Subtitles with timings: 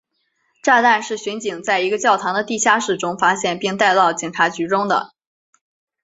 [0.63, 5.13] 炸弹是巡警在一个教堂的地下室中发现并带到警察局中的。